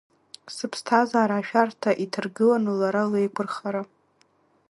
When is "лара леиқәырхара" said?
2.79-3.83